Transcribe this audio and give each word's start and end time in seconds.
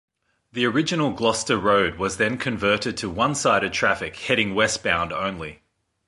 The 0.51 0.65
original 0.65 1.11
Gloucester 1.11 1.59
Road 1.59 1.99
was 1.99 2.17
then 2.17 2.39
converted 2.39 2.97
to 2.97 3.07
one 3.07 3.35
sided 3.35 3.71
traffic 3.73 4.15
heading 4.15 4.55
westbound 4.55 5.13
only. 5.13 5.61